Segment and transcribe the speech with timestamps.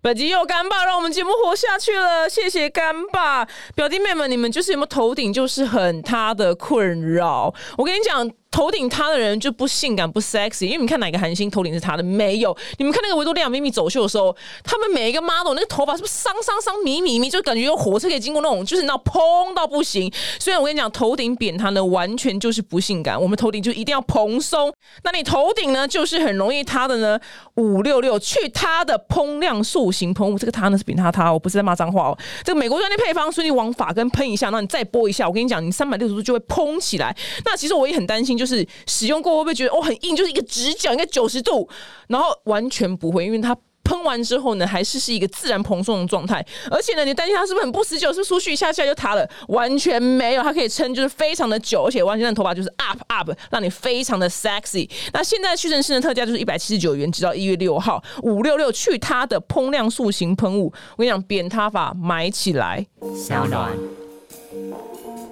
[0.00, 7.52] 本集有干爸让我们节目活下去了，谢谢干爸表弟妹们，你们就是有没有头顶就是很他的困扰？
[7.76, 8.30] 我跟你讲。
[8.50, 12.56] 头顶他的人就不性感不 sexy，因为你看哪个韩星头顶是他的没有？
[12.78, 19.20] 你们看那个维多利亚秘密走秀的时候，他们每一个 model 那个头发是不是伤伤伤迷迷迷，就感觉有火车可以经过那种，就是那蓬
[19.54, 20.12] 到不行。
[20.38, 23.20] 虽然我跟你讲，头顶扁塌呢，完全就是不性感。
[23.20, 24.72] 我们头顶就一定要蓬松。
[25.04, 27.18] 那你头顶呢，就是很容易塌的呢。
[27.56, 32.18] 五六六去他的蓬亮塑形喷雾，这个塌呢是扁塌塌，我不是在骂脏话哦。
[32.44, 37.14] 这个美国专利配方，所以你往发根喷一下，那你再拨一下，我跟你讲，你三百六十度就会蓬起来。
[37.44, 38.64] 那其实我也很担心，就是。
[38.86, 41.68] 使用过会不会觉得哦很硬，就是一个直角，应该九十度，
[42.08, 46.44] 然后完全不会，因为它喷完之后呢，还是是一个自然蓬松的状态。
[46.70, 49.28] 而且呢，你担心它是不是很不持久，是不是出去一下下就塌了？
[49.48, 54.88] 完全没有，它可以撑就是非常的久，而且完全的头发就是 up up，让你非常的 sexy。
[55.12, 62.84] 那现在屈臣氏的特价就是一百七十九元，直到一月六号，五六六去它的蓬亮塑形喷雾，我跟你讲，扁塌法买起来，
[63.14, 63.70] 小暖。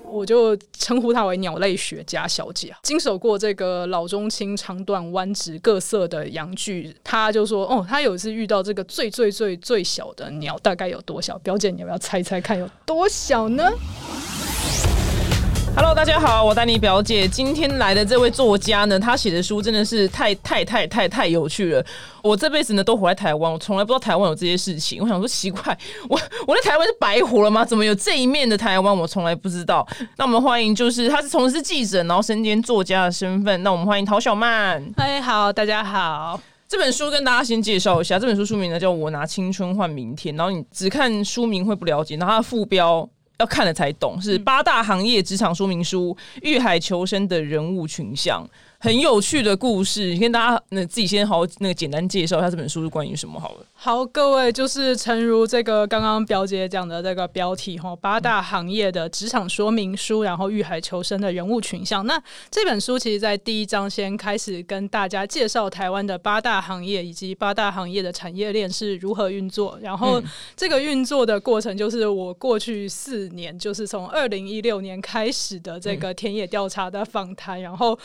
[0.08, 11.36] 我就称呼她为鸟类学家小姐，经手过这个老中青长短弯直各色的羊具，她就说：“哦，她有一次遇到这个最最最最小的鸟，大概有多小？
[11.38, 13.64] 表姐，你要不要猜猜看有多小呢？”
[15.78, 17.28] Hello，大家好，我丹尼表姐。
[17.28, 21.84] 今天来的这位作家呢，他写的书真的是太太太太太有趣了。
[22.22, 25.02] 我这辈子呢都活在台湾，我从来不知道台湾有这些事情。
[25.02, 25.76] 我想说奇怪，
[26.08, 27.62] 我我在台湾是白活了吗？
[27.62, 28.96] 怎么有这一面的台湾？
[28.96, 29.86] 我从来不知道。
[30.16, 33.62] 那我们欢迎，就是他是从事记者，然后身兼作家的身份。
[33.62, 34.82] 那我们欢迎陶小曼。
[34.96, 36.40] 嗨，好，大家好。
[36.66, 40.34] 这本书跟大家先介绍一下，这本书书名呢叫《我拿青春换明天》。
[40.38, 43.06] 然后你只看书名会不了解，然后它的副标。
[43.38, 48.48] 要看了才懂，是八大行业职场说明书，遇海求生的人物群像。
[48.78, 53.66] 很有趣的故事，你跟大家那自己先好那个简单介绍一下这本书是关于什么好了。
[53.72, 62.06] 好，各位就是诚如这个刚刚表姐讲的这个标题哈，八大行业的职场说明书，然后遇海求生的人物群像。
[62.06, 70.22] 那这本书其实在第一章先开始跟大家介绍台湾的八大行业以及八大行业的产业链是如何运作，然后
[70.54, 77.98] 这个运作的过程就是我过去四年，就是从二零一六年开始的这个田野调查的访谈，然后。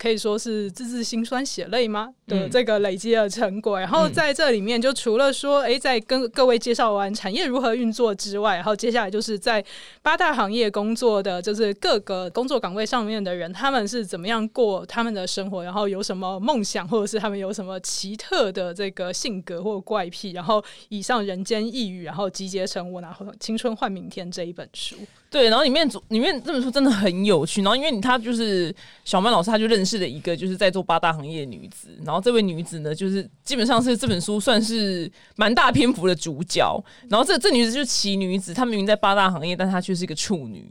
[0.00, 3.78] 可以说是字字辛酸血泪吗的这个累积的成果。
[3.78, 9.62] 然后在这里面，就除了说，哎，在跟各位介绍完产业如何运作之外，然后接下来就是在
[10.00, 24.96] 八大行业工作的，就是各个工作岗位上面的人，他们是怎么样过他们的生活，然后有什么梦想，或者是他们有什么奇特的这个性格或怪癖，然后以上人间异语，然后集结成我拿青春换明天这一本书。
[25.30, 28.74] 对，然后里面里面这本书真的很有趣，然后因为他就是
[29.04, 40.68] 小曼老师，他就认识了一个就是在做八大行业的女子，然后这位女子呢，就是基本上是这本书算是蛮大篇幅的主角，然后这这女子就是奇女子，她明明在八大行业，但她却是一个处女。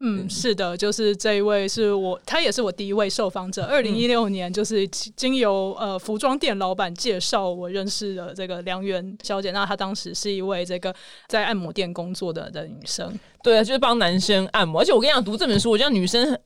[0.00, 3.64] 嗯，是的，就是这一位是我，他也是我第一位受访者。
[3.64, 9.50] 二零一六年，就是经由呃服装店老板介绍，我认识的这个梁媛小姐。
[9.52, 10.94] 那她当时是一位这个
[11.28, 14.82] 在按摩店工作的的女生，对，就是帮男生按摩。
[14.82, 16.38] 而且我跟你讲，读这本书，我觉得女生、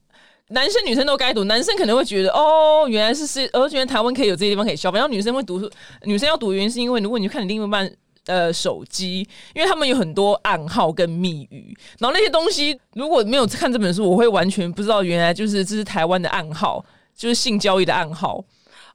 [0.48, 1.44] 男生、女生都该读。
[1.44, 4.98] 男生可能会觉得，哦，原来是是，而且台湾可以有这些地方可以消费。
[4.98, 5.68] 然后女生会读，
[6.04, 7.90] 女生要读原因是因为，如果你看你另一半。
[8.28, 16.84] 呃，手机，因为他们有很多暗号跟密语，然后那些东西如果没有看这本书，我会完全不知道原来就是这是台湾的暗号，
[17.16, 18.44] 就是性交易的暗号。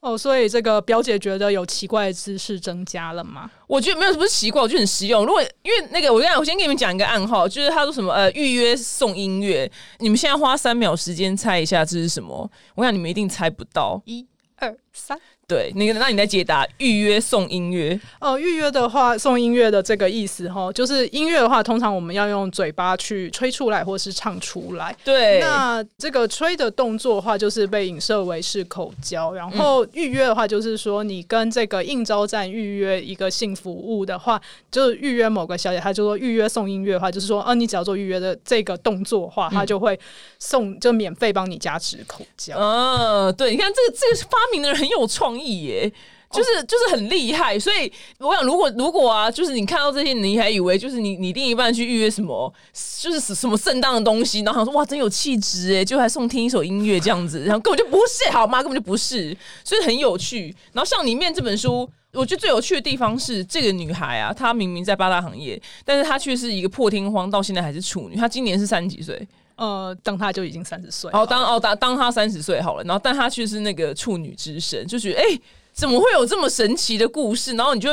[0.01, 3.49] 哦，所以这个表姐觉得有奇怪的知识增加了吗？
[3.67, 5.25] 我觉得没有什么奇怪，我觉得很实用。
[5.25, 12.51] 如果因为那个，我讲，我先给你们讲一个暗号，就是他说什么呃，预约送音乐，你们现在花三秒时间猜一下这是什么？
[12.75, 14.01] 我想你们一定猜不到。
[14.03, 14.27] 一
[14.57, 15.17] 二三。
[15.53, 18.39] 对，那个，那你来解答预约送音乐哦。
[18.39, 24.95] 预约的话，送音乐的这个意思哈，就是音乐的话，通常我们要用嘴巴去吹出来，或是唱出来。
[25.03, 29.31] 对，那这个吹的动作的话，就是被影射为是口交。
[29.33, 39.99] 然后预约的话，就是说你跟这个应招站预约一个性服务的话，就是预约某个小姐，她就说预约送音乐的话，就是说，呃，你只要做预约的这个动作的话，她就会
[40.39, 42.57] 送，就免费帮你加持口交。
[42.57, 45.42] 嗯，对，你看这个这个发明的人很有创意。
[45.43, 45.91] 意耶，
[46.31, 52.51] 就是就是很厉害，所以我想，如果如果啊，就是你看到这些，你还以为就是你你另一半去预约什么，
[52.99, 58.63] 就是什么盛当的东西，然后想说哇，真有气质哎，就还送听一首音乐这样子，然后根本就不是好吗？
[58.63, 60.55] 根本就不是，所以很有趣。
[60.71, 68.15] 然后像里面这本书，我觉得最有趣的地方是这个女孩啊，她明明在八大行业，但是她却是一个破天荒，到现在还是处女。
[68.15, 69.27] 她今年是三十几岁。
[69.55, 75.25] 呃，当他就已经三十岁，哦，当哦当当他三十岁好了，然后但他却是那个处女之身，就觉得哎，
[75.71, 77.53] 怎么会有这么神奇的故事？
[77.53, 77.89] 然后你就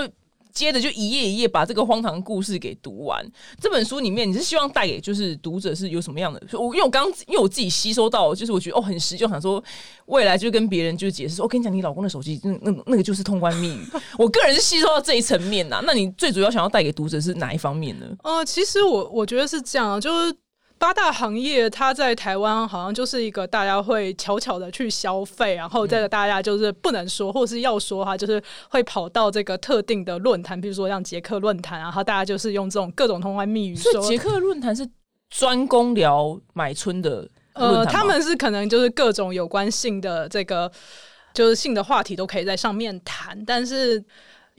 [0.53, 3.25] 接着就一页一页把这个荒唐故事给读完。
[3.61, 6.41] 这本书里面，你是希望带给就是读者是有什么样的？
[6.59, 9.63] 我因为我刚因为我自己吸收到，就是我觉得哦很实用，想说
[10.07, 13.87] 未来就跟别人就解释说，我跟你讲，你老公的手机那那那个就是通关密语。
[14.19, 15.81] 我个人是吸收到这一层面呐。
[15.85, 18.07] 那你最主要想要带给读者是哪一方面呢？
[18.25, 20.35] 呃，其实我我觉得是这样，就是。
[20.81, 33.77] 八大行业，它在台湾好像就是一个大家会悄悄的去消费，然后这个大家就是不能说，或是要说哈，就是会跑到这个特定的论坛，比如说像捷克论坛，然后大家就是用这种各种通关密语。
[33.77, 34.01] 说。
[34.01, 34.89] 捷克论坛是
[35.29, 40.73] 专攻聊买春的，呃，他们是可能就是各种有关性的这个
[41.35, 44.03] 就是性的话题都可以在上面谈，但是。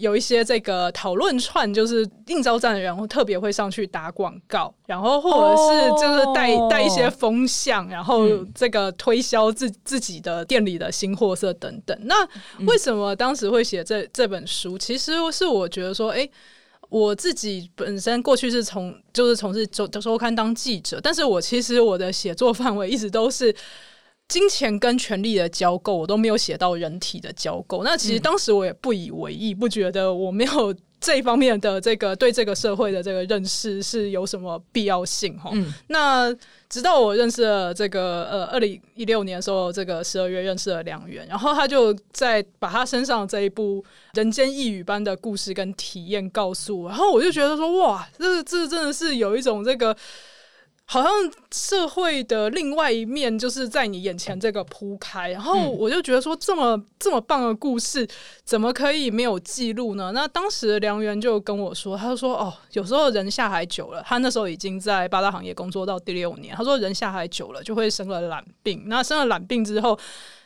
[0.01, 11.97] 有一些这个讨论串，就是应招站的人会特别会上去打广告，然后或者是就是带带一些风向，然后这个推销自自己的店里的新货色等等。
[12.01, 12.27] 那
[12.65, 14.77] 为什么当时会写这这本书？
[14.77, 16.27] 其实是我觉得说，哎，
[16.89, 23.55] 我自己本身过去是从就是从事周周刊当记者，但是我其实我的写作范围一直都是。
[24.31, 27.83] 金钱跟权力的交购，我都没有写到人体的交购。
[27.83, 35.51] 那其实当时我也不以为意，不觉得我没有这一方面的这个对这个社会的这个认识是有什么必要性哈。
[35.87, 36.33] 那
[36.69, 49.93] 直到我认识了这个呃，二零一六年的时候，这个十二月认识了梁元，然后他就在把他身上这一部人间异语般的故事跟体验告诉我，然后我就觉得说哇，这这真的是有一种这个。
[50.91, 51.09] 好像
[51.53, 58.05] 社会的另外一面就是在你眼前这个铺开，然后我就觉得说这么这么棒的故事，
[58.43, 60.11] 怎么可以没有记录呢？
[60.13, 69.97] 那当时梁源就跟我说，他就说哦，有时候人下海久了，他那时候已经在八大行业工作到第六年，他说人下海久了就会生了懒病，那生了懒病之后。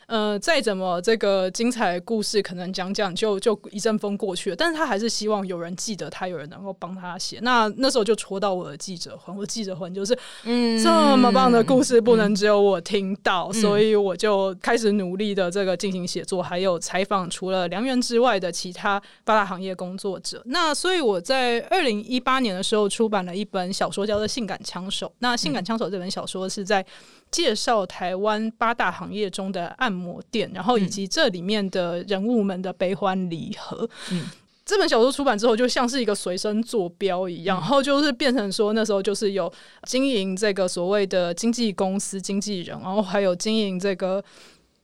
[0.06, 7.38] 呃，再怎么这个精彩故事，可能讲讲就就一阵风过去了，但是他还是希望有人记得他，有人能够帮他写。
[7.42, 20.40] 那那时候就戳到我的记者魂，我记者魂就是，嗯，这么棒的故事不能只有我听到，所以我就开始努力的这个进行写作，还有采访除了梁元之外的其他八大行业工作者。
[20.46, 25.06] 那所以我在二零一八年的时候出版了一本小说，叫做《性感枪手》。
[25.18, 26.86] 那《性感枪手》这本小说是在。
[27.28, 33.88] 介绍台湾八大行业中的按摩店，然后以及这里面的人物们的悲欢离合。
[34.12, 34.24] 嗯，
[34.64, 39.52] 这本小说出版之后，就像是一个随身坐标一样，然后就是变成说，那时候就是有
[39.84, 44.22] 经营这个所谓的经纪公司经纪人，然后还有经营这个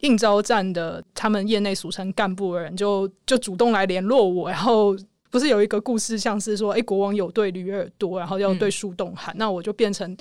[0.01, 4.49] 应招站的他们业内俗称干部的人，就就主动来联络我。
[4.49, 4.97] 然后
[5.31, 10.17] 不是有一个故事，像是说，哎，国王有对驴耳朵，然后要对树洞喊，那我就变成。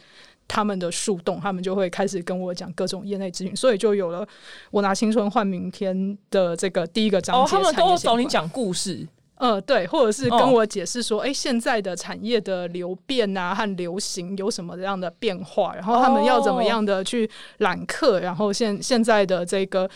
[0.47, 4.27] 他们的树洞，他们就会开始跟我讲各种业内资讯，所以就有了
[4.69, 7.41] 我拿青春换明天的这个第一个章节。
[7.41, 19.89] 哦，他们都找你讲故事，呃，对，或者是跟我解释说，哎，现在的产业的流变啊和流行有什么样的变化，然后他们要怎么样的去揽客，然后现现在的这个。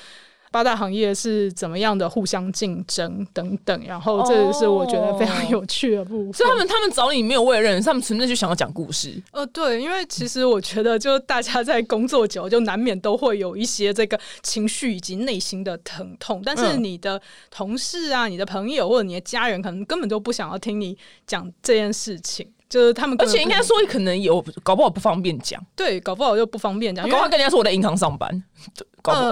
[0.55, 6.33] 八大行业是怎么样的互相竞争等等，然后这是我觉得非常有趣的部分。
[6.33, 9.21] 所以他们他们找你没有为了认识，他们纯粹就想要讲故事。
[9.33, 16.41] 呃，对，因为其实我觉得，就大家在工作久，就难免都会有一些这个情绪以及内心的疼痛。
[16.45, 17.21] 但是你的
[17.51, 20.97] 同事啊、你的朋友或者你的家人，可能根本就不想要听你
[21.27, 22.49] 讲这件事情。
[22.69, 25.62] 就是他们，而且应该说可能有，搞不好不方便讲。
[25.75, 27.03] 对，搞不好就不方便讲。
[27.09, 28.41] 搞不好跟人家说我在银行上班。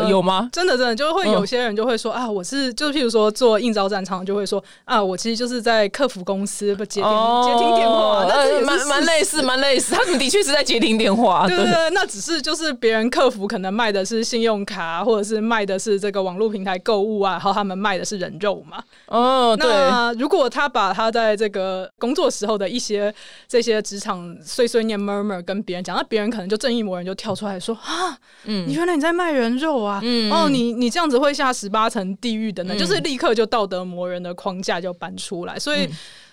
[0.09, 0.49] 有吗？
[0.51, 7.11] 真的真的，就会有些人就会说啊，我是就譬如说做应招战场，就会说啊，我其实就是在客服公司不接听
[7.43, 9.95] 接听电话，那蛮蛮类似，蛮类似。
[9.95, 18.83] 他们的确是在接听电话， 对对对，那只是就是别人客服可能卖的是信用卡，或者是卖的是这个网络平台购物啊，然后他们卖的是人肉嘛。
[19.07, 23.13] 哦，那如果他把他在这个工作时候的一些
[23.47, 29.53] 这些职场碎碎念 murmur 跟别人讲，那别人可能就正义魔人就跳出来说啊，嗯，你原来你在卖人。
[29.63, 35.89] 肉啊，哦，你你这样子会下十八层地狱的呢，就是立刻就道德魔人的框架就搬出来，所以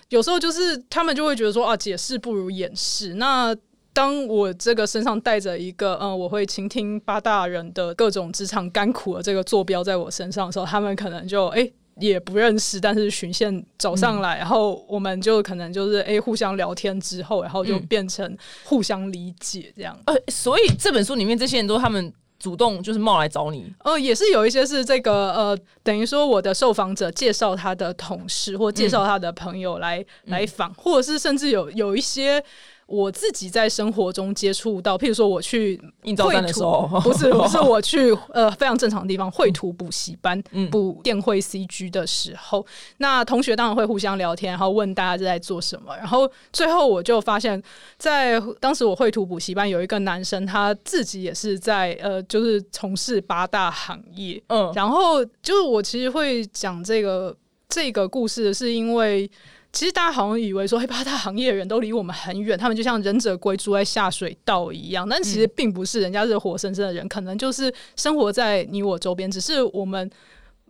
[0.09, 3.13] 有时候就是他们就会觉得说啊，解释不如掩饰。
[3.13, 3.55] 那
[3.93, 11.69] 当我这个身上带着一个嗯，我会倾听八大人的各种职场甘苦的这个坐标在我身上的时候，他们可能就哎
[11.99, 19.97] 也不认识，但是巡线走上来，然后我们就可能就是哎互相聊天之后，然后就变成互相理解这样。
[20.05, 22.13] 呃，所以这本书里面这些人都他们。
[22.41, 32.43] 主动就是冒来找你，呃，也是有一些是这个，呃，等于说我的受访者介绍他的同事或介绍他的朋友来来访，或者是甚至有有一些。
[32.91, 40.69] 我自己在生活中接触到，譬如说我去印造站的时候，不是不是我去呃非常正常的地方绘图补习班 嗯。
[40.69, 42.65] 补电绘 CG 的时候，
[42.97, 47.61] 那同学当然会互相聊天，然后问大家在做什么，然后最后我就发现，
[47.97, 57.35] 在当时我绘图补习班有一个男生，他自己也是在呃就是从事八大行业，嗯，然后就是我其实会讲这个
[57.69, 59.29] 这个故事，是因为
[59.73, 70.09] 其实大家好像以为说，嘿，八大行业的人都离我们很远，他们就像忍者龟住在下水道一样，但其实并不是，人家是活生生的人，可能就是生活在你我周边，只是我们。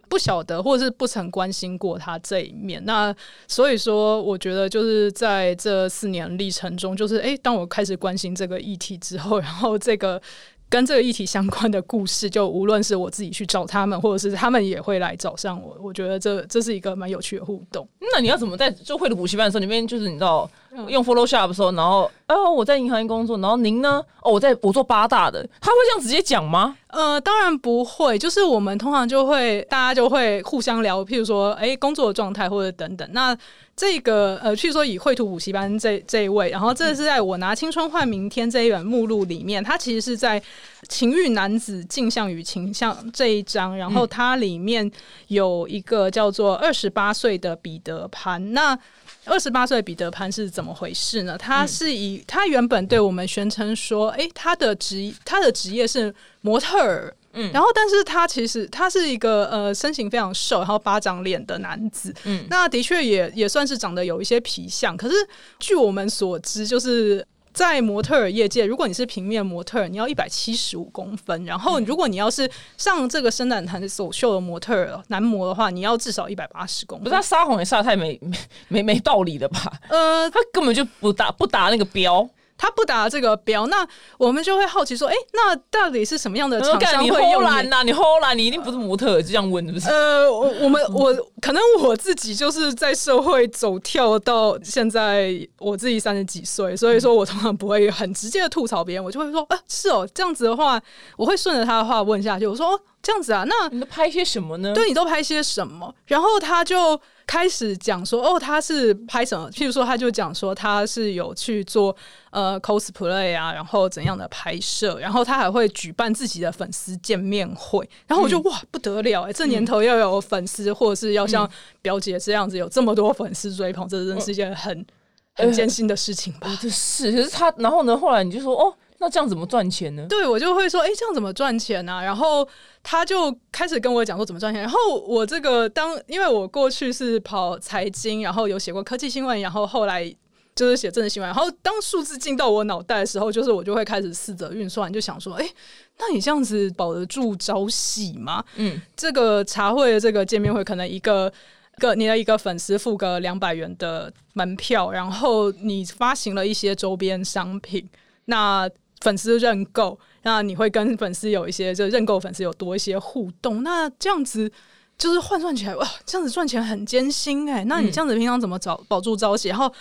[0.09, 2.83] 不晓得，或者是不曾关心过他这一面。
[2.83, 3.15] 那
[3.47, 10.21] 所以说，我觉得就是在这四年历程中，就是诶，当我开始关心这个议题之后，然后这个
[10.71, 17.85] 跟这个议题相关的故事，就无论是我自己去找他们，或者是他们也会来找上我，我觉得这这是一个蛮有趣的互动。
[17.99, 20.49] 那你要怎么在就会的补习班的时候，那边就是你知道
[20.87, 24.01] 用 Photoshop 的时候，然后哦我在银行工作，然后您呢？
[24.21, 26.77] 哦我在我做八大的，他会这样直接讲吗？
[26.87, 33.07] 呃，当然不会，就是我们通常就会大家就会互相聊，譬如说，哎，工作的状态或者等等。
[33.13, 33.35] 那
[33.75, 40.41] 这个呃，譬如说以绘图补习班这这一位，然后这是在我拿青春换明天这一本目录里面，它其实是在
[40.87, 44.89] 情欲男子镜像与情像这一章，然后它里面
[45.27, 48.53] 有一个叫做二十八岁的彼得潘。
[48.53, 48.77] 那
[49.25, 51.37] 二十八岁的彼得潘是怎么回事呢？
[51.37, 57.15] 他是以他原本对我们宣称说，诶，他的职他的职业是模特儿。
[57.33, 62.13] 嗯，然后，但是他其实他是一个呃身形非常瘦，然后巴掌脸的男子。
[62.25, 64.97] 嗯，那的确也也算是长得有一些皮相。
[64.97, 65.15] 可是
[65.57, 77.03] 据我们所知，就是在模特儿业界，如果你是平面模特儿，你要一百七十五公分；然后如果你要是上这个伸展台走秀的模特儿男模的话，你要至少一百八十公分。
[77.03, 78.37] 不是他撒谎也撒得太没没
[78.69, 79.73] 没没道理了吧？
[79.89, 82.27] 呃，他根本就不打不打那个标，
[82.61, 83.87] 他不打这个标，那
[84.19, 87.45] 我们就会好奇说，哎、那到底是什么样的厂干你商会用你？
[87.47, 89.89] 偷懒呐，你偷懒，你一定不是模特这样问是不是？
[89.89, 100.79] 呃，我我们我可能我自己就是在社会走跳到现在，我自己三十几岁，所以说我通常不会很直接的吐槽别人，我就会说，啊，是哦，这样子的话，
[101.17, 104.73] 我会顺着他的话问下去，我说，哦，这样子啊，那你都拍些什么呢？
[104.73, 105.93] 对你都拍些什么？
[106.05, 109.49] 然后他就开始讲说，哦，他是拍什么？
[109.51, 111.95] 譬如说，他就讲说他是有去做
[112.29, 117.89] 呃 cosplay 啊，然后怎样的拍摄，然后他还会举办自己的粉丝见面会。
[118.07, 121.49] 然后我就、哇不得了哎、这年头要有粉丝，或者是要像
[121.81, 124.85] 表姐这样子有这么多粉丝追捧，这真的是一件很。
[125.33, 126.49] 很艰辛的事情吧？
[126.49, 127.97] 哦，这是，可是他，然后呢？
[127.97, 130.05] 后来你就说，哦，那这样怎么赚钱呢？
[130.07, 132.47] 对我就会说，哎、这样怎么赚钱呢、然后
[132.81, 134.61] 他就开始跟我讲说怎么赚钱。
[134.61, 134.77] 然后
[135.07, 140.09] 我这个当，因为我过去是跑财经，然后有写过科技新闻，然后后来
[140.55, 141.27] 就是写政治新闻。
[141.27, 145.49] 然后当数字进到我脑袋的时候，就是我就会开始试着运算，就想说，哎、
[145.97, 148.43] 那你这样子保得住朝夕吗？
[148.55, 151.33] 嗯，这个茶会的这个见面会，可能一个。
[151.79, 157.89] 个你的一个粉丝付个两百元的门票，然后你发行了一些周边商品，
[158.25, 158.69] 那
[159.01, 164.49] 粉丝认购，那你会跟粉丝有一些就认购粉丝有多一些互动，那这样子
[164.97, 169.49] 就是换算起来哇，这样子赚钱很艰辛哎、那你这样子平常怎么找保住朝夕？
[169.49, 169.71] 然后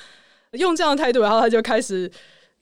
[0.53, 2.11] 用这样的态度，然后他就开始。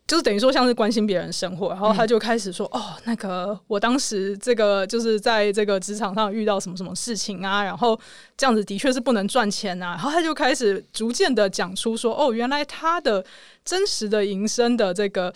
[0.06, 8.00] 就是等于说像是关心别人生活，然后他就开始说：“哦，那个我当时这个就是在这个职场上遇到什么什么事情啊，然后
[8.34, 13.22] 这样子的确是不能赚钱啊。”然后他就开始逐渐的讲出说：“哦，原来他的
[13.66, 15.30] 真实的营生的这个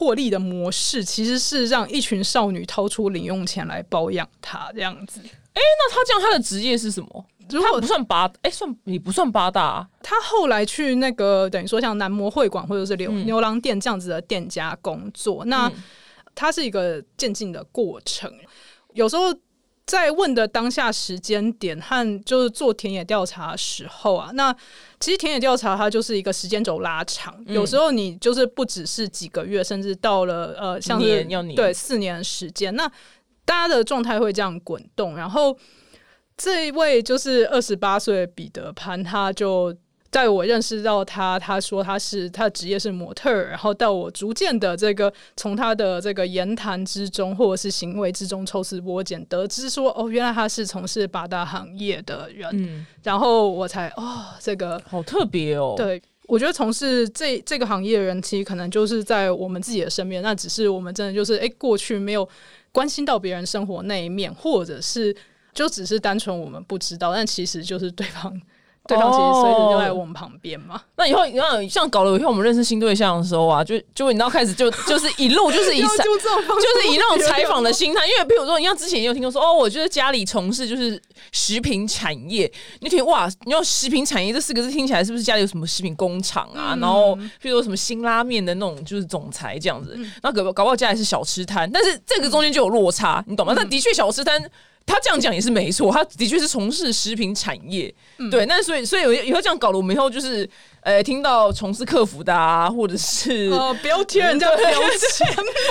[0.00, 5.20] 获利的模式，其实是让一群少女掏出零用钱来包养他这样子。
[5.22, 7.26] 那他这样他的职业是什么？
[7.50, 15.72] 如果他不算八，哎、算你不算八大、啊，他后来去那个等于说像男模会馆或者是牛、嗯牛郎店这样子的店家工作，那嗯
[16.34, 18.32] 它是一个渐进的过程。
[18.94, 19.24] 有时候
[19.90, 24.54] 在问的当下时间点和就是做田野调查的时候啊，那
[25.00, 32.86] 其实田野调查它就是一个时间轴拉长，嗯有时候你就是不只是几个月，甚至到了呃像是年对四年的时间，那
[33.44, 35.58] 大家的状态会这样滚动，然后。
[36.42, 39.76] 这一位就是二十八岁的彼得潘，他就
[40.10, 56.02] 在我认识到他，他说他是他的职业是模特儿，然后到我逐渐的这个从他的这个言谈之中或者是行为之中抽丝剥茧，得知说哦，原来他是从事八大行业的人，嗯，然后我才哦，这个好特别哦。，对。
[56.26, 62.28] 我觉得从事这这个行业的人，其实可能就是在我们自己的身边，那只是我们真的就是哎，过去没有
[62.70, 65.12] 关心到别人生活那一面，或者是
[65.52, 68.40] 就只是单纯我们不知道，但其实就是对方
[68.90, 70.80] 对方其实随时就在我们旁边嘛。
[70.96, 81.00] 那以后，你看，像搞了以后，我们认识新对象的时候啊，就就你知道开始就 就是一路就是以采就是以那种采访的心态，因为比如说，你像之前也有听过说哦，我觉得家里从事就是
[81.32, 86.76] 食品产业，你听哇，你要食品产业这四个字听起来是不是家里有什么食品工厂啊？
[86.80, 93.54] 然后比如说什么新拉面的那种就是总裁这样子，那搞搞不好家里是小吃摊，但是这个中间就有落差，你懂吗？
[93.56, 94.50] 但的确小吃摊。
[94.86, 97.94] 他这样讲也是没错，他的确是从事食品产业，
[98.30, 98.46] 对。
[98.46, 100.48] 那所以，所以以后这样搞了，我们以后就是。
[100.82, 105.26] 呃，听到从事客服的啊，或者是哦，不要贴人家标签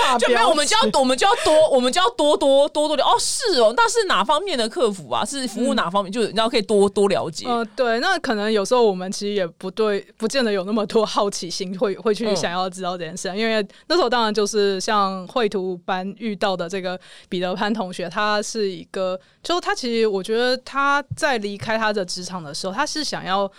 [0.06, 5.24] 嘛， 就没有，我们就要，我们就要多，我们就要多多多多的哦，是哦，那是哪方面的客服啊？
[5.24, 6.12] 是服务哪方面？
[6.12, 7.46] 就你要可以多多了解。
[7.48, 13.28] 呃，对，那可能有时候我们其实也不对，不见得有那么多好奇心，会会去想要知道这件事。
[13.36, 16.98] 因为那时候当然就是像绘图班遇到的这个
[17.28, 23.50] 彼得潘同学，他是一个，就是他其实我觉得他在离开他的职场的时候，他是想要。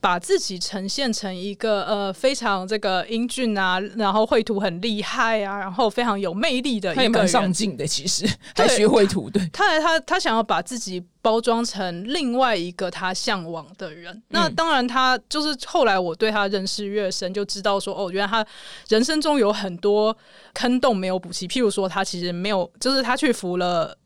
[0.00, 8.24] 把自己呈现成一个呃非常这个英俊啊，然后绘图很厉害啊，然后非常有魅力的一个人上进的，其实
[8.54, 9.28] 还学绘图。
[9.28, 14.22] 对，他他他想要把自己包装成另外一个他向往的人。
[14.28, 18.46] 那当然，他就是后来我对他认识越深，就知道说哦，原来他
[18.88, 20.16] 人生中有很多
[20.54, 21.48] 坑洞没有补齐。
[21.48, 23.98] 譬如说，他其实没有，就是他去服了。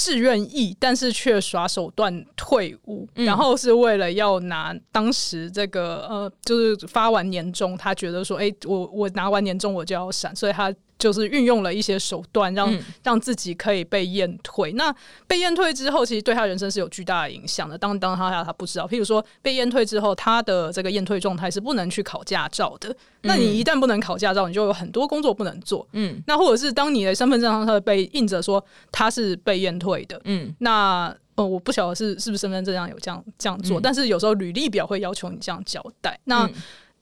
[0.00, 10.74] 志愿意，但是却耍手段退伍，然后是为了要拿当时这个呃，就是发完年终，他觉得说，哎，我我拿完年终我就要闪，所以他。
[11.00, 14.70] 就是运用了一些手段，让让自己可以被验退。
[14.74, 14.94] 那
[15.26, 17.76] 被验退之后，其实对他人生是有巨大的影响的。
[17.76, 22.94] 当当他他不知道，譬如说被验退之后，他的这个验退状态是不能去考驾照的。
[23.22, 25.86] 那你一旦不能考驾照，你就有很多工作不能做。
[25.92, 30.20] 嗯，那或者是当你的身份证上他被印着说他是被验退的。
[30.24, 36.18] 嗯，那呃，我不晓得是是不是身份证上有这样这样做，但是有时候履历表会要求你这样交代。
[36.24, 36.48] 那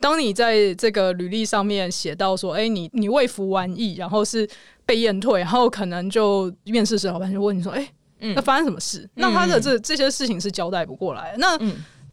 [0.01, 4.49] 当你在这个履历上面写到说，哎，你你未服完役，然后是
[4.87, 9.11] 被验退，然后可能就面试时老板就问你说，哎，那发生什么事？
[9.15, 11.59] 那他的这这些事情是交代不过来，那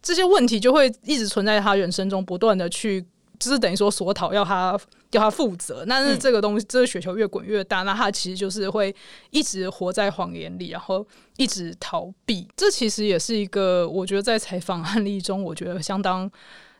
[0.02, 3.00] 这些问题就会一直存在他人生中，不断的去，
[3.38, 4.76] 就是等于说索讨要他
[5.12, 5.86] 要他负责。
[5.88, 8.92] 但是这个东西，这个雪球越滚越大，那他其实就是会
[9.30, 12.48] 一直活在谎言里，然后一直逃避。
[12.56, 16.28] 这其实也是一个，我觉得在采访案例中，我觉得相当。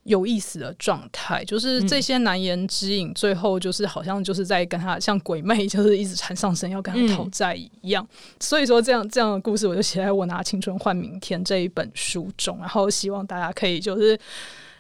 [0.07, 8.07] 有意思的状态，就是这些难言之隐，最后就是好像就是在跟他像鬼魅，就是一直缠上身要跟他讨债一样。
[8.39, 14.17] 所以说，这样这样的故事，我就写在《我拿青春换明天》这一本书中，然后希望大家可以就是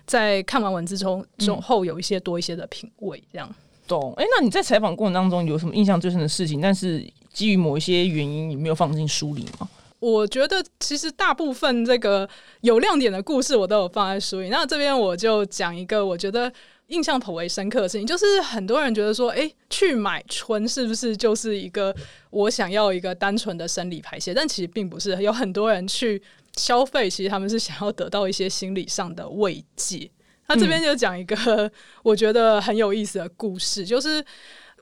[0.06, 3.20] 在看完文字中中后有一些多一些的品味。
[3.32, 3.52] 这样
[3.88, 4.14] 懂？
[4.16, 6.60] 哎，那你在采访过程当中有什么印象最深的事情？
[6.60, 9.68] 但是基于某一些原因，你没有放进书里吗？
[10.06, 12.28] 我觉得其实大部分这个
[12.60, 14.48] 有亮点的故事我都有放在书里。
[14.50, 16.52] 那这边我就讲一个我觉得
[16.86, 21.92] 印象颇为深刻的事情，就是很多人觉得说，哎，去买春是不是就是一个
[22.30, 24.32] 我想要一个单纯的生理排泄？
[24.32, 26.22] 但其实并不是，有很多人去
[26.56, 30.08] 消费，其实他们是想要得到一些心理上的慰藉。
[30.46, 31.68] 那这边就讲一个
[32.04, 34.24] 我觉得很有意思的故事，就是。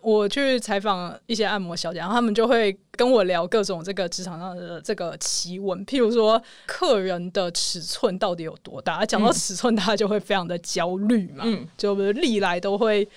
[0.04, 9.04] 我去采访一些按摩小姐，然后他们就会跟我聊各种这个职场上的这个奇闻，譬如说客人的尺寸到底有多大。
[9.06, 11.44] 讲到尺寸，大家就会非常的焦虑嘛，
[11.78, 13.08] 就历来都会，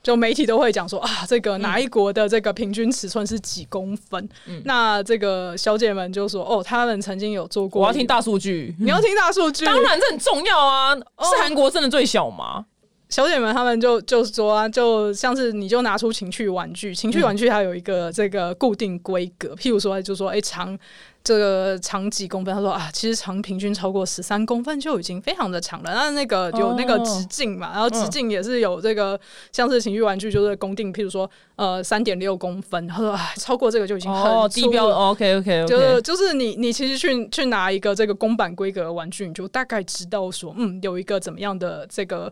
[0.00, 4.28] 就媒体都会讲说啊，这个哪一国的这个平均尺寸是几公分？
[4.64, 7.82] 那这个小姐们就说哦，他们曾经有做过。
[7.82, 10.94] 我要听大数据，你要听大数据，当然这很重要啊。
[10.94, 12.64] 是韩国真的最小吗？
[13.08, 20.78] 小姐们，他们就就说啊，就像是你就拿出情趣玩具，情趣玩具它有一个这个固定规格，譬如说，就说哎长
[21.24, 25.90] 这个长几公分，他说啊，其实长平均超过十三公分就已经非常的长了。
[25.94, 29.18] 那那个有那个直径嘛，然后直径也是有这个
[29.52, 34.94] 像是情趣玩具就是公定，譬如说呃三点六公分，他说啊超过这个就已经很低标了。
[34.94, 42.30] OK OK，就是就是你你其实去去拿一个这个公版规格的玩具，你就大概知道说嗯有一个怎么样的这个。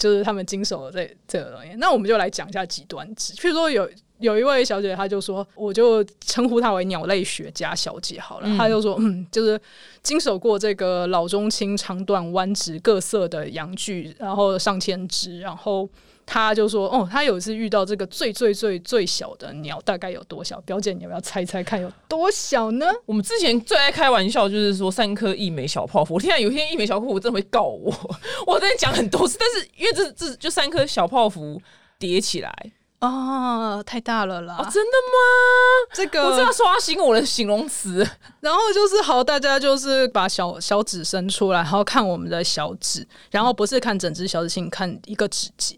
[0.00, 3.34] 就是他们经手的这这个东西，那我们就来讲一下极端值。
[3.34, 3.88] 譬如说，有
[4.20, 8.56] 有一位小姐，她就说，我就称呼她为鸟类学家小姐好了。
[8.56, 9.60] 她就说，嗯，就是
[10.02, 15.88] 经手过这个老中青长短弯直各色的羊具，然后上千只，然后。
[16.32, 20.60] 他就说：“哦，他有一次遇到这个最最最最小的鸟，大概有多小？
[20.60, 26.14] 表姐，你要不要猜猜看有多小呢？”我们之前最爱开玩笑，就是说三颗一枚小泡芙。
[26.14, 27.92] 我听到有一天一枚小泡芙真的会告我，
[28.46, 31.60] 我在讲很多次，但是因为这这就三颗小泡芙
[31.98, 34.56] 叠起来，啊，太大了啦！
[34.58, 35.94] 哦，真的吗？
[35.94, 38.06] 这个我这要，刷新我的形容词。
[38.40, 45.76] 然后就是好，大家就是把小小指伸出来，然后看我们的小指，然后不是看整只小指，请看一个指节。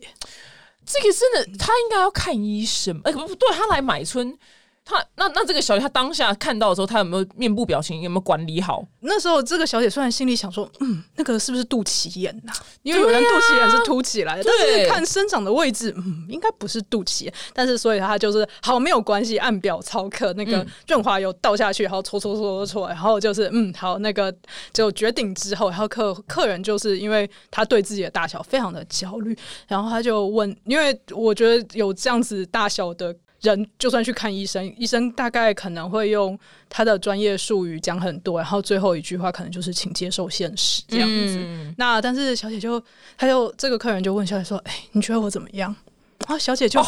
[0.84, 3.00] 这个真的，他应该要看医生。
[3.04, 4.36] 哎、不不对，他来买春，
[4.84, 8.84] 他那那这个小姐，她当下看到的时候，她有没有面部表情，有没有管理好？
[9.00, 17.34] 那时候这个小姐虽然心里想说，嗯，那个是不是肚脐眼呐、因为有人肚脐眼是凸起来的，但是看生长的位置，嗯，应该不是肚脐眼。
[17.52, 24.34] 但是所以她就是好没有关系，按表操课，那个润滑油倒下去，然后搓搓搓搓搓，然后就是嗯，好，那个
[24.72, 29.36] 就绝顶之后，然后客客人就是因为他对自己的大小非常的焦虑，
[29.68, 33.14] 然后他就问，因为我觉得有这样子大小的。
[33.42, 41.36] 人就算去看医生，医生大概可能会用他的专业术语讲很多，然后最后一句话可能就是请接受现实这样子。
[41.38, 42.82] 嗯那但是小姐就，
[43.16, 45.74] 她就这个客人就问小姐说：“哎、你觉得我怎么样？”
[46.20, 46.80] 然后小姐就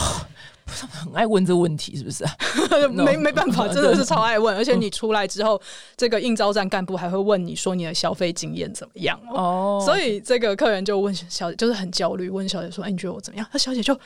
[0.65, 2.25] 不是、很爱问这个问题，是不是？
[2.89, 4.55] 没没办法， 真的是超爱问。
[4.55, 5.61] 而嗯且你出来之后，
[5.97, 9.81] 这个应招站干部还会问你说你的消费经验怎么样哦。
[9.81, 13.99] 哦，所以这个客人就问小姐，就是很焦虑，问小姐说：“哎、你觉得我怎么样？”那小姐就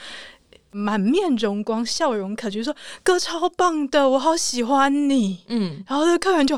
[0.79, 6.57] 满面荣光，笑容可掬，说：“哥超棒的，我好喜欢你。”嗯，然后这个客人就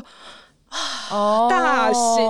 [1.09, 2.23] 哦，大型。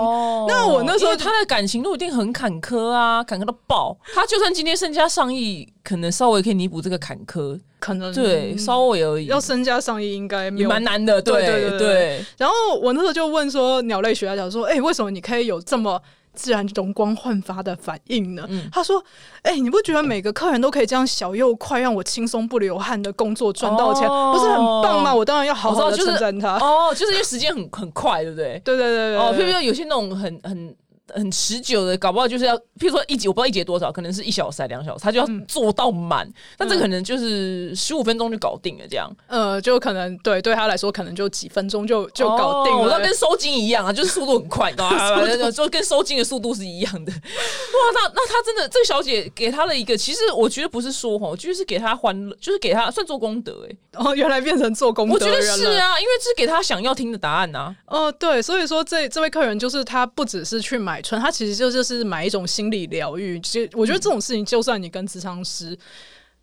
[0.47, 3.95] 那我那时候他的感情路一定很坎坷啊，坎坷到爆。
[4.15, 8.12] 他就算今天身家上亿，可能稍微可以弥补这个坎坷，可能。
[8.13, 16.01] 对，稍微而已，要身家上亿应该蛮难的，对对对然后我那时候就问说，鸟类学家讲说，哎、为什么你可以有这么
[16.33, 18.45] 自然容光焕发的反应呢？
[18.49, 19.03] 嗯他说，
[19.41, 25.13] 哎、你不觉得每个客人都可以这样小又快，让我轻松不流汗的工作赚到钱，哦不是很棒吗？
[25.13, 26.57] 我当然要好好的称赞他。
[26.57, 28.61] 哦，就是因为时间很很快，对不对？
[28.63, 30.75] 对对对对哦，譬如说有些那种很很
[31.13, 36.31] 很持久的，搞不好就是要，譬如说一节，我不知道一节多少，可能是一小时还两小时，他就要做到满。
[36.57, 43.05] 那这可能就是十五分钟就搞定了，这样呃，就可能对对他来说，可能就几分钟就就搞定哦我知道了。
[43.05, 45.21] 跟收金一样啊，就是速度很快，你知道吗？
[45.51, 47.11] 就跟收金的速度是一样的。
[47.11, 55.41] 哇，那那他真的这个小姐给他了一个，其实我觉得不是说谎，我觉得是给他欢乐，就是给他算做功德哎、哦，原来变成做功德我觉得。
[55.41, 63.39] 是啊，因为这是给他想要听的答案呐、哦，对，所以说这这位客人就是他不只是去买春，他其实就就是买一种心理疗愈。
[63.39, 65.77] 其实我觉得这种事情，就算你跟咨商师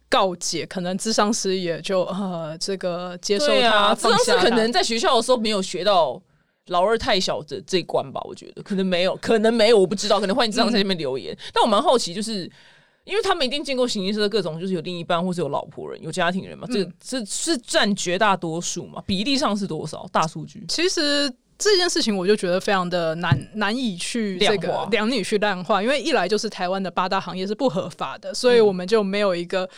[0.09, 6.21] 告解，可能咨商师也就呃这个接受他，智啊，这样是放下他可能在学校的时候没有学到
[6.67, 8.21] 老二太小的这一关吧？
[8.25, 11.37] 我觉得可能没有，可能没有，我不知道，可能欢迎这样在下面留言。
[11.53, 12.51] 但我蛮好奇，就是。
[13.05, 19.03] 因为他们一定见过形形色色各种，就是有另一半或是有老婆人、有家庭人嘛，这个是是占绝大多数嘛？
[19.07, 20.07] 比例上是多少？
[20.13, 29.69] 大数据其实这件事情我就觉得非常的难难以去这个两女去淡化，因为一来就是台湾的八大行业是不合法的，所以我们就没有一个。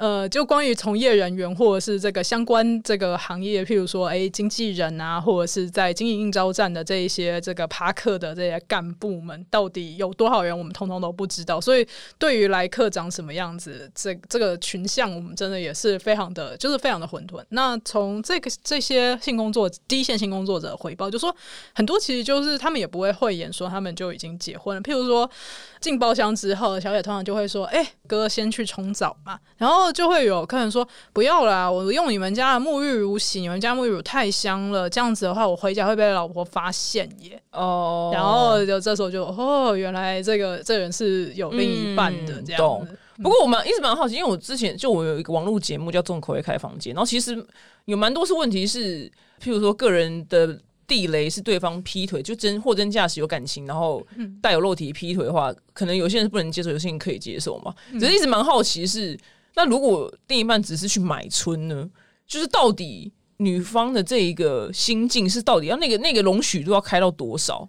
[0.00, 11.60] 呃，就关于从业人员或者是这个相关这个行业，譬如说，哎，经纪人啊，或者是在经营应招站的这一些这个趴客的这些干部们，到底有多少人，我们通通都不知道。
[11.60, 11.86] 所以，
[12.18, 17.44] 对于来客长什么样子，这这个群像，我们真的也是非常的，就是非常的混沌。
[17.50, 21.36] 那从这个这些性工作第一线性工作者回报，就说
[21.74, 24.80] 很多其实就是他们也不会讳言说他们就已经结婚了。
[24.80, 25.30] 譬如说
[25.78, 37.40] 进包厢之后，小姐通常就会说：“哎、哥先去冲澡嘛。”然后就会有客人说：“不要啦，我用你们家的沐浴乳洗，你们家沐浴乳太香了，这样子的话，我回家会被老婆发现耶。
[37.52, 42.88] 哦然后就这时候就哦，原来这个这人是有另一半的嗯这样。
[43.22, 47.36] 不过我们一直蛮好奇，因为我之前就我有一个网络节目叫《重口味开房间》，然后其实
[47.84, 49.06] 有蛮多是问题是，
[49.42, 54.02] 譬如说个人的地雷是对方劈腿，就真货真价实有感情，然后
[54.40, 57.74] 带有肉体劈腿的话，可能有些人是不能接受，有些人可以接受嘛。
[57.92, 59.18] 只是一直蛮好奇是，
[59.60, 61.86] 那如果另一半只是去买春呢？
[62.26, 67.68] 就是到底女方的这一个心境是到底要那个那个容许度要开到多少？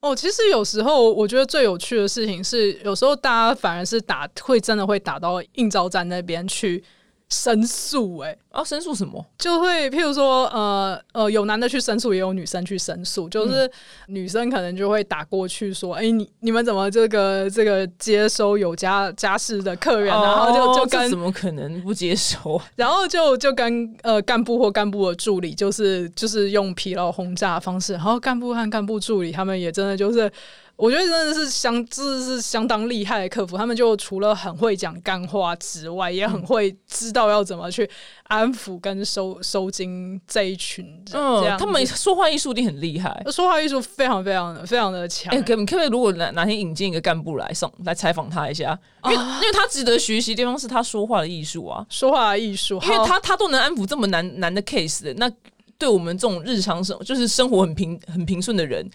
[0.00, 6.82] 哦，其实有时候我觉得最有趣的事情是，有时候大家反而是打会真的会打到应招站那边去
[7.30, 9.24] 申诉、欸，啊，申诉什么？
[9.36, 13.70] 就会譬如说，呃呃，有男的去申诉，也有女生去申诉，就是
[14.06, 22.64] 女生可能就会打过去说，哎、你你们怎么这个这个接收有家家室的客人，然后就就跟哦怎么可能不接受啊？
[22.76, 30.30] 然后就就跟呃干部或干部的助理，就是就是用疲劳轰炸的方式，然后干部和干部助理他们也真的就是
[30.78, 33.56] 我觉得真的是相，这是相当厉害的客服。
[33.58, 37.90] 他们就除了很会讲干话之外，也很会知道要怎么去
[38.28, 41.04] 安抚跟收收金这一群人。
[41.06, 45.34] 这样，他们说话艺术一定很厉害，说话艺术非常非常的非常的强。
[45.34, 48.78] 哎，可可不可以如果哪哪天引进一个干部来上来采访他一下？
[49.06, 55.28] 因为因为他值得学习的地方是他说话的艺术啊，说话的艺术，因为他他都能安抚这么难难的 case 的，那
[55.76, 58.88] 对我们这种日常生就是生活很平很平顺的人。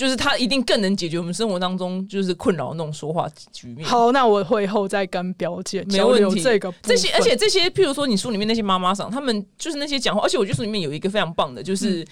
[0.00, 3.86] 就是他一定更能解决我们生活当中就是困扰那种说话局面。
[3.86, 12.02] 好，那我会后再跟表姐交流这个这些，而且这些，譬如说你书里面那些妈妈桑，他们就是那些讲话，而且我觉得书里面有一个非常棒的，就是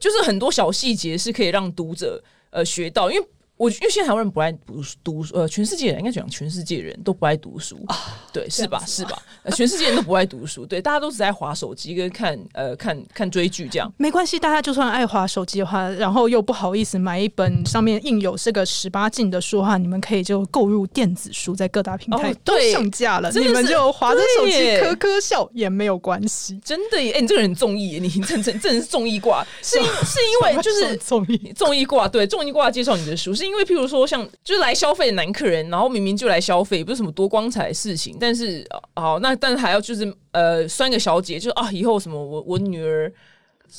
[0.00, 3.24] 就是很多小细节是可以让读者呃学到，因为。
[3.56, 7.96] 我因为现在台湾人不爱读读呃，全世界人应该讲全世界人都不爱读书啊，
[8.30, 8.82] 对，是吧？
[8.86, 9.18] 是吧？
[9.54, 13.90] 全世界人都不爱读书，对，大家都只在划手机跟看呃看看追剧这样。
[13.96, 26.60] 没关系，大家就算爱划手机的话，然后又不好意思买一本上面印有这个十八禁的书的话，你们可以就购入电子书，在各大平台都上架了，你们就划着手机咯咯笑也没有关系。
[26.62, 33.45] 真的耶，哎，你这个人中意，你真真真是中意挂， 是因是因为就是中意中意挂，对中意挂介绍你的书是。
[33.46, 43.12] 因为譬如说，像就是来消费的男客人，然后明明就来消费，不是什么多光彩的事情，但是哦，那但是还要就是呃，酸个小姐，就啊，以后什么我我女儿。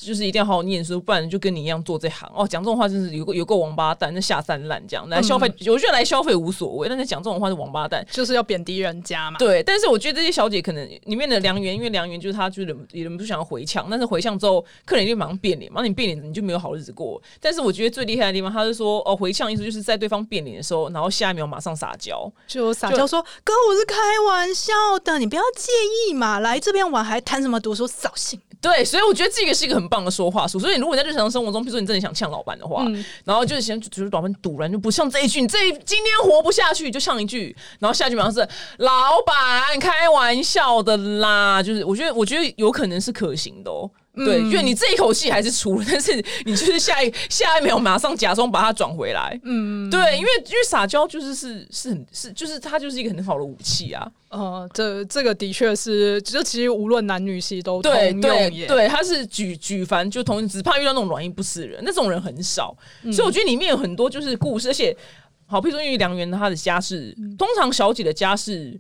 [0.06, 2.48] 就是一定要好好念书，不然就跟你一样做这行哦。
[2.48, 5.48] 讲这种话真是有个有个王八蛋，那下三滥这样来消费。
[5.68, 9.38] 我觉得来消费无所谓，但是讲这种话是王八蛋，就是要贬低人家嘛。
[9.38, 17.22] 对，但是我觉得这些小姐可能里面的良缘，因为良缘就是她就是忍忍不住想要回呛，但是回呛之后客人就马上变脸嘛，你变脸你就没有好日子过。
[17.40, 23.96] 但是我觉得最厉害的地方，他是说哦回呛意思就是在对方变脸的时候，然后下一秒马上撒娇，就撒娇说哥我是开
[24.28, 25.72] 玩笑的，你不要介
[26.10, 28.40] 意嘛，来这边玩还谈什么读书扫兴。
[28.60, 30.60] 对，所以我觉得这个是一个很棒的说话术。
[30.60, 32.86] 所以，如果在日常生活中，比如说你真的想呛老板的话，
[33.24, 38.40] 然后就是先就是老板堵然就不像这一句，你这今天活不下去，就像一句，然后下一句马上是
[38.78, 41.62] 老板开玩笑的啦。
[41.62, 43.90] 就是我觉得，我觉得有可能是可行的哦。
[44.26, 49.40] 对，因为你这一口气还是出了，但是你就是下一下一秒马上假装把它转回来。
[49.44, 54.12] 嗯， 对，因为因为撒娇就是是是很是就是它就是一个很好的武器啊。
[54.30, 62.76] 呃，这这个的确是，就其实无论男女系都对对对，他是举举凡就同只怕遇到那种软硬不死人，那种人很少。
[63.04, 64.96] 所以我觉得里面有很多就是故事，而且
[65.46, 68.78] 好，譬如说因为梁元他的家世，通常小姐的家世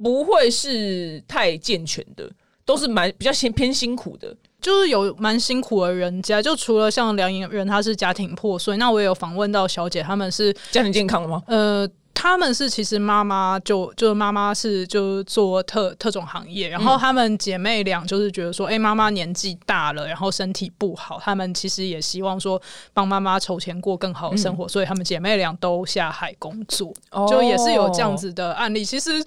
[0.00, 2.30] 不会是太健全的，
[2.64, 4.36] 都是蛮比较偏偏辛苦的。
[4.66, 8.76] 就是有蛮辛苦的人家，就除了像梁颖人，他是家庭破碎。
[8.78, 11.40] 那我也有访问到小姐，他们是家庭健康的吗？
[11.46, 22.60] 呃，他们是其实妈妈就就是妈妈是就做特特种行业，然后她们姐妹俩就是觉得说，哎，妈妈年纪大了，然后身体不好，她们其实也希望说
[22.92, 26.92] 帮妈妈筹钱过更好的生活，所以她们姐妹俩都下海工作，
[27.28, 28.84] 就也是有这样子的案例。
[28.84, 29.24] 其实。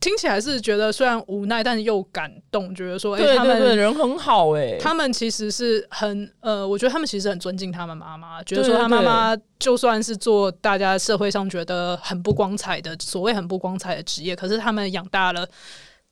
[0.00, 15.48] 听起来是觉得虽然无奈，但是又感动，觉得说，哎，他们人很好，哎，他们其实是很呃，我觉得他们其实很尊敬他们妈妈，觉得说他妈妈就算是做大家社会上觉得很不光彩的所谓很不光彩的职业，可是他们养大了。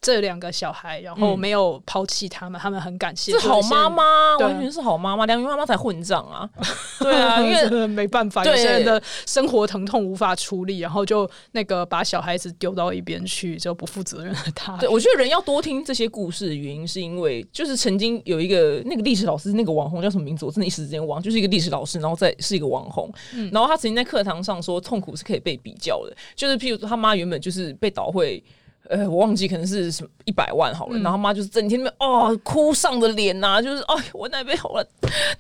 [0.01, 3.33] 这两个小孩，然后没有抛弃他们，他们很感谢。
[3.33, 5.27] 是好妈妈，完全是好妈妈。
[5.27, 6.49] 梁云妈妈才混账啊！
[7.01, 14.77] 对啊，因为没办法，有些人的生活疼痛无法处理，然后就那个把小孩子丢到一边去，就不负责任的他。
[14.77, 20.45] 对，我觉得人要多听这些故事的原因，是因为就是曾经有一个那个历史老师，那个网红叫什么名字？
[20.45, 23.11] 我真的一时之间忘，就是一个历史老师，然后再是一个网红。
[23.51, 28.41] 然后他曾经在课堂上说，痛苦是可以被比较的，就是譬如说他妈原本就是被导会。
[28.89, 34.87] 呃，我忘记可能是什么一百万好了，然后妈就是整天哦哭丧着脸呐，就是哎我那边好了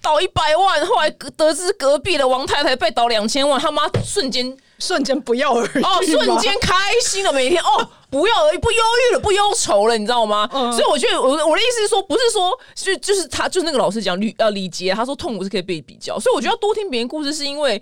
[0.01, 8.79] 倒一百万，后来得知隔壁的王太太被倒两千万，他妈瞬间瞬间不要而哦，瞬间开心了，每天哦不要而不忧
[9.11, 10.49] 郁了，不忧愁了，你知道吗？
[10.51, 17.81] 所以我觉得我我的意思是说，不是说就就是他就是那个老师讲李呃李杰，他说痛苦是可以被比较，所以我觉得要多听别人故事是因为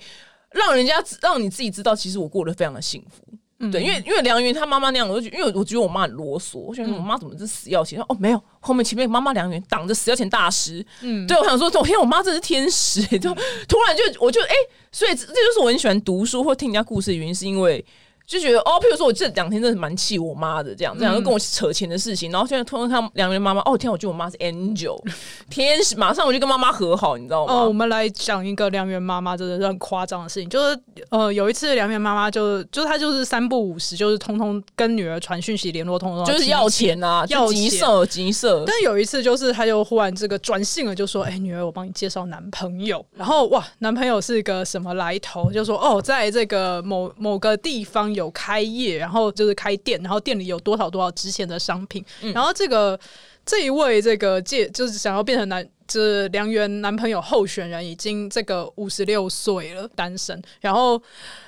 [0.51, 3.24] 让人家让你自己知道，其实我过得非常的幸福。
[3.71, 8.01] 对，因为因为梁云他妈妈那样，我就因为我觉得我妈很啰嗦，我觉得我妈怎么是死要钱？
[8.09, 10.85] 哦，没有，后面前面妈妈梁云挡着死要钱大师。
[11.03, 13.33] 嗯，对我想说，昨天我妈真是天使，就
[13.69, 14.55] 突然就我就哎，
[14.91, 17.83] 所以这就是我很喜欢读书或听人家故事的原因，是因为
[18.27, 24.99] 就觉得哦，譬如说我这两天真的蛮气我妈的，这样这样就跟我扯钱的事情，然后现在突然看梁元妈妈，哦天，我觉得我妈是 angel
[25.51, 27.53] 天使，马上我就跟妈妈和好，你知道吗？
[27.53, 30.79] 哦，我们来讲一个梁元妈妈真的是很夸张的事情，就是
[31.11, 38.65] 呃有一次梁元妈妈就就是她就是三不五时，就是通通跟女儿传讯息联络，通通就是要钱啊，要急色急色。
[38.67, 45.53] 但有一次就是她就忽然这个转性了，就说：“哎，女儿，我帮你介绍男朋友。”然后哇，男朋友是一个什么来头？
[45.53, 48.97] 就说哦，在这个某某个地方有开业。
[48.99, 52.05] 然后就是开店，然后店里有多少多少值钱的商品。
[52.33, 52.99] 然后这个
[53.45, 60.41] 这一位这个借就是想要变成男，就是良缘男朋友候选人，已经这个五十六岁了，单身。
[60.61, 61.01] 然后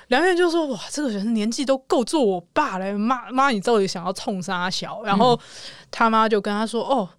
[0.09, 5.39] 梁元就说：“哇，这个人年纪都够做我爸了，妈妈，你到底想要冲杀小？”然后
[5.89, 7.09] 他妈就跟他说：“哦。”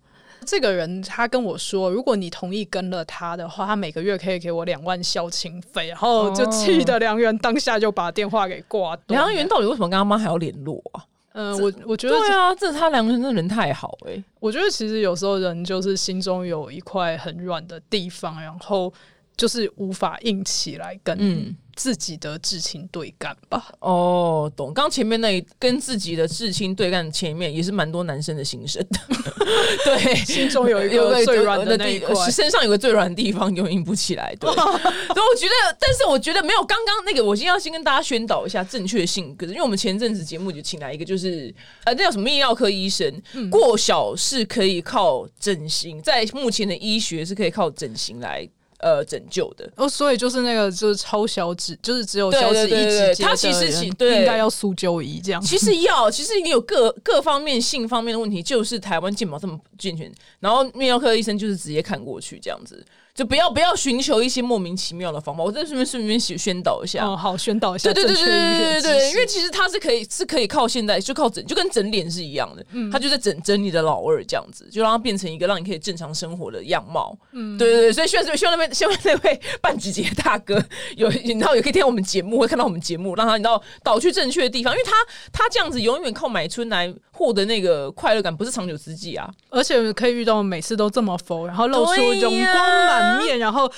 [0.51, 9.21] 这个人他跟我说，如果你同意跟了他的话，他每个月可以给我两万孝亲费，然后就气得梁元当下就把电话给挂断。
[9.21, 11.05] 梁元到底为什么跟他妈还要联络啊？
[11.35, 14.25] 嗯，我我觉得对啊，这他梁元的人太好哎。
[14.41, 18.91] 我觉得其实有时候人就是心中有一块很软的地方，然后
[19.38, 21.57] 就是无法硬起来跟。
[21.79, 23.68] 自己的至亲对干吧。
[23.79, 24.74] 哦，懂。
[24.74, 28.98] 刚前面那跟自己的至亲对干，前面也是蛮多男生的心声的。
[29.87, 34.35] 对，心中有一个最软的那一块，身上有个最软的地方，又硬不起来。
[34.40, 37.24] 对， 所以我觉得，但是我觉得没有刚刚那个。
[37.24, 43.22] 我今天要先跟大家宣导一下正确性，可是因为我们前阵子节目就请来一个，就是呃，那叫什么泌尿科医生，
[43.53, 48.48] 过小是可以靠整形，在目前的医学是可以靠整形来。
[48.79, 55.43] 呃，拯救的哦，所以就是那个就是超小指，就是只有小指一指，他其实应该要苏救仪这样。
[55.43, 62.85] 其实要，其实你有各各方面性方面的问题，就是台湾健保这么健全，然后泌尿科医生就是直接看过去这样子。
[63.19, 67.05] 就不要不要寻求一些莫名其妙的方法，我在顺便顺便宣宣导一下。
[67.05, 67.93] 哦，好，宣导一下。
[67.93, 77.19] 对对对对对对对，因为其实它是可以是可以靠现在就靠整就跟整脸是一样的，嗯，它就在整整你的老二这样子，就让它变成一个让你可以正常生活的样貌。
[77.33, 80.65] 嗯，对对对，所以希望希望那边希望那位半姐姐大哥
[80.97, 84.93] 有 你知道也可以听我们节目，会看到我们节目，让他你知道导去正确的地方，因为他
[85.33, 89.29] 他这样子永远靠买春来获得那个快乐感，不是长久之计啊。
[89.51, 93.19] 而且可以遇到每次都这么佛，然后露出容光满。
[93.19, 93.69] 面，然后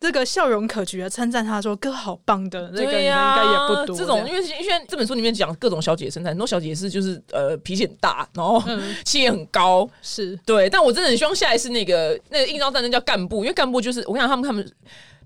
[0.00, 3.94] 这个笑容可掬的称赞他说：“哥好棒的。”那个应该也不多。
[3.94, 8.62] 这种因为因为这本书里面讲各种小姐身材，很多小姐是就是呃脾气很大，然后
[9.04, 10.70] 气也很高，是对。
[10.70, 14.72] 但我真的很希望下一次那个那个应招战争叫干部，因为干部就是我跟你讲，他们他们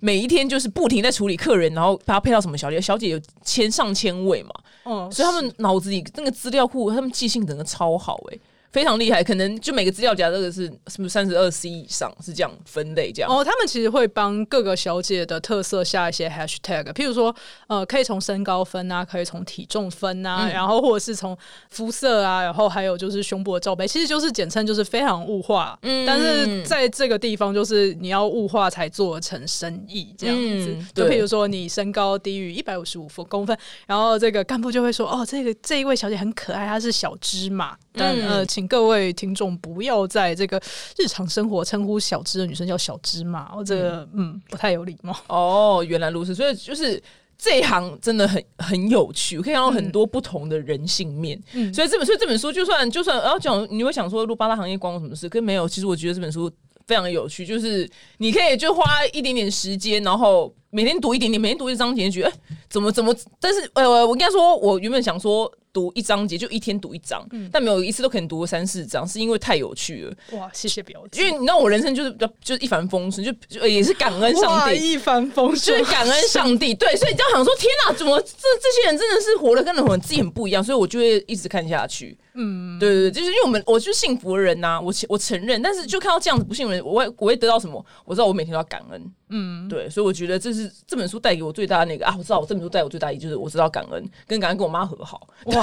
[0.01, 4.51] 每一天就是不停在处理客人，然后把他配到什么小姐，小姐有千上千位嘛，
[4.85, 8.39] 嗯，所以他们脑子里那个资料库，他们记性真的超好哎。
[8.73, 13.45] 非常厉害，可能就每个资料夹这个是是不是三十二 C 以上是这样分类这样哦。
[13.45, 17.35] 他们其实会帮各个小姐的特色下一些 hashtag，譬如说
[17.67, 21.37] 呃，可以从身高分啊，可以从体重分啊，然后或者是从
[21.71, 25.79] 肤色啊，然后还有就是胸部的罩杯，其实就是简称就是非常物化。
[25.83, 30.77] 嗯，但是在这个地方就是你要物化才做成生意这样子。
[30.95, 33.57] 就譬如说你身高低于一百五十五公分，
[33.87, 37.77] 然后这个干部就会说哦，这个这一位小姐很可爱，她是小芝麻。
[37.93, 40.61] 但呃，请各位听众不要在这个
[40.97, 45.17] 日常生活称呼小芝的女生叫小芝麻，我这个嗯不太有礼貌。
[45.29, 47.03] 哦，原来如此，所以就是
[47.39, 51.41] 这一行真的很很有趣，可以看到很多不同的人性面。
[51.53, 55.29] 嗯，所以这本所以这本书就算就算要讲，你会想说录八大行业关我什么事？
[55.29, 56.51] 可没有，其实我觉得这本书
[56.87, 62.33] 非常有趣，就是你可以就花一点点时间，然后每天读一点点，每天读一章节，觉得
[62.69, 65.51] 怎么怎么，但是呃，我应该说，我原本想说。
[65.73, 70.13] 读一章节就一天读一章，但没有一次都可能读三四章，是因为太有趣了。
[70.33, 76.75] 哇，谢谢表姐，因为你知道我人生就是比较就是一帆风顺，就就也是感恩上帝，一帆风顺，就是感恩上帝。
[76.75, 80.61] 对，所以你这样想说，天哪，怎么这这些人真的是活得跟我们自己很不一样？
[80.61, 82.19] 所以我就会一直看下去。
[82.35, 87.85] 嗯，对对对，就是因为我们我是幸福的人呐，我我承认，但是就看到这样子不幸的人，我会我会得到什么？
[88.05, 89.01] 我知道我每天都要感恩。
[89.29, 95.27] 嗯，对，所以我觉得这是这本书带给我最大的那个啊，我知道我这本书带我最大意义就是我知道感恩，跟感恩跟我妈和好。
[95.45, 95.63] 哇，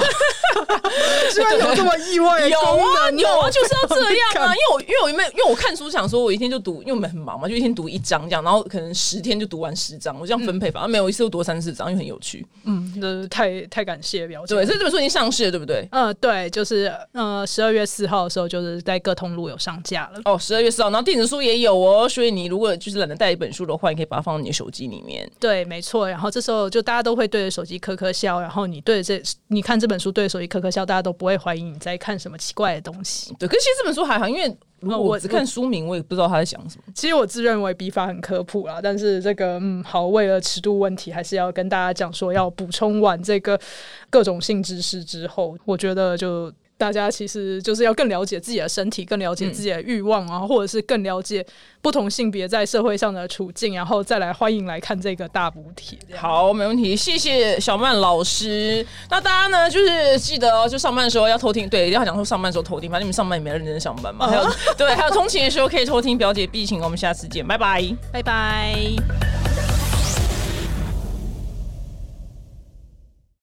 [1.32, 2.48] 居然有这么意外？
[2.48, 4.54] 有啊，有啊，就是要这样啊！
[4.56, 12.46] 因为我因为我因为因为我看书想说，我一天就读，因为我们很忙嘛，就一天读一章这样，然后可能十天就读完十章，我这样分配，反正没有一次都读三四章，因为很有趣。
[12.64, 14.54] 嗯，那太太感谢表姐。
[14.54, 15.86] 对，所以这本书已经上市了，对不对？
[15.92, 20.20] 嗯，对，就是呃十二月四号的时候，就是在各通路有上架了。
[20.24, 23.58] 哦，十二月四号，然后电子书也有哦，所以你如果就是懒得带一本书。
[23.58, 25.30] 书的话，你可以把它放到你的手机里面。
[25.38, 26.08] 对，没错。
[26.08, 33.34] 然后这时候就大家都会对着手机咳咳笑，然后你对着这你看这本书对着手机咳咳笑，大家都不会怀疑你在看什么奇怪的东西。
[33.38, 36.84] 对，可是其实这本书还好，因为我我只看书名，我也不知道他在想什么。
[36.94, 43.58] 其实我自认为笔法很科普啦，但是这个嗯，好，为了尺度问题，还是要跟大家讲说，要补充完这个
[44.10, 46.52] 各种性知识之后，我觉得就。
[46.78, 51.44] 大家其实就是要更了解自己的身体，更了解自己的欲望，然后或者是更了解
[51.82, 55.98] 不同性别在社会上的处境，然后再来欢迎来看这个大补帖。
[56.16, 58.86] 好，没问题，谢谢小曼老师。
[59.10, 64.28] 那大家呢，就是记得哦，就上班的时候要偷听，对，一定要讲说上班的时候偷听，反正你们上班也没认真上班嘛。
[64.28, 66.80] 还有，对，还有通勤的时候可以偷听表姐必情。
[66.80, 67.84] 我们下次见，拜拜。
[68.12, 69.77] 拜拜。